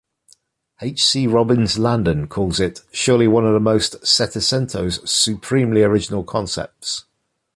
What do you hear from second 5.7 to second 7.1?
original concepts".